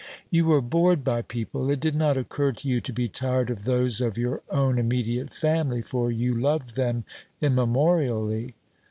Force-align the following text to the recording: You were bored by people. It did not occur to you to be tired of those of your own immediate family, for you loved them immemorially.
You 0.31 0.45
were 0.45 0.61
bored 0.61 1.03
by 1.03 1.21
people. 1.21 1.69
It 1.69 1.79
did 1.79 1.93
not 1.93 2.17
occur 2.17 2.53
to 2.53 2.67
you 2.67 2.81
to 2.81 2.91
be 2.91 3.07
tired 3.07 3.51
of 3.51 3.65
those 3.65 4.01
of 4.01 4.17
your 4.17 4.41
own 4.49 4.79
immediate 4.79 5.29
family, 5.29 5.83
for 5.83 6.09
you 6.11 6.33
loved 6.33 6.75
them 6.75 7.03
immemorially. 7.39 8.55